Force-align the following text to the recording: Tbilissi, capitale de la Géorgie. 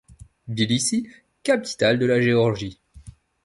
Tbilissi, 0.47 1.07
capitale 1.43 1.99
de 1.99 2.07
la 2.07 2.19
Géorgie. 2.19 2.79